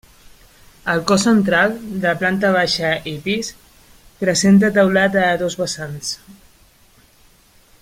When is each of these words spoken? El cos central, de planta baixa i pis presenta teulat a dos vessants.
El 0.93 1.01
cos 1.09 1.25
central, 1.27 1.75
de 2.05 2.13
planta 2.23 2.51
baixa 2.55 2.89
i 3.13 3.13
pis 3.27 3.51
presenta 4.25 4.73
teulat 4.79 5.19
a 5.27 5.29
dos 5.43 5.59
vessants. 5.63 6.11